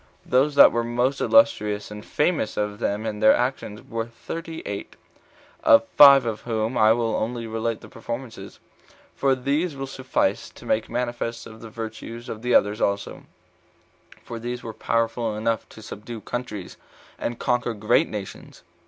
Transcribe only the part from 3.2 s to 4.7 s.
actions were thirty